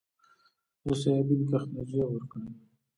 [0.85, 2.49] د سویابین کښت نتیجه ورکړې